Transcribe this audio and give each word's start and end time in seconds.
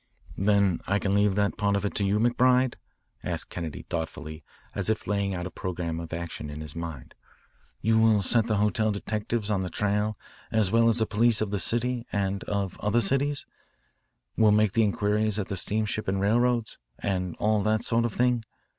"Then 0.39 0.79
I 0.87 0.97
can 0.97 1.13
leave 1.13 1.35
that 1.35 1.57
part 1.57 1.75
of 1.75 1.85
it 1.85 1.93
to 1.97 2.03
you, 2.03 2.17
McBride?" 2.19 2.73
asked 3.23 3.51
Kennedy 3.51 3.83
thoughtfully 3.83 4.43
as 4.73 4.89
if 4.89 5.05
laying 5.05 5.35
out 5.35 5.45
a 5.45 5.51
programme 5.51 5.99
of 5.99 6.11
action 6.11 6.49
in 6.49 6.59
his 6.61 6.75
mind. 6.75 7.13
"You 7.81 7.99
will 7.99 8.23
set 8.23 8.47
the 8.47 8.57
hotel 8.57 8.89
detectives 8.91 9.51
on 9.51 9.61
the 9.61 9.69
trail 9.69 10.17
as 10.51 10.71
well 10.71 10.89
as 10.89 10.97
the 10.97 11.05
police 11.05 11.39
of 11.39 11.51
the 11.51 11.59
city, 11.59 12.07
and 12.11 12.43
of 12.45 12.79
other 12.79 12.99
cities, 12.99 13.45
will 14.35 14.49
make 14.51 14.71
the 14.73 14.81
inquiries 14.83 15.37
at 15.37 15.49
the 15.49 15.55
steamships 15.55 16.07
and 16.07 16.19
railroads, 16.19 16.79
and 16.97 17.35
all 17.37 17.61
that 17.61 17.83
sort 17.83 18.03
of 18.03 18.11
thing? 18.13 18.43